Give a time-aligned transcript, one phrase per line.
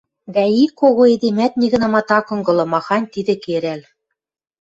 [0.33, 3.81] Дӓ ик кого эдемӓт нигынамат ак ынгылы, маханьы тидӹ керӓл!